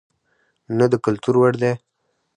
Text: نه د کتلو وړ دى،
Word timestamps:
نه 0.77 0.85
د 0.91 0.93
کتلو 1.03 1.37
وړ 1.39 1.53
دى، 1.61 1.73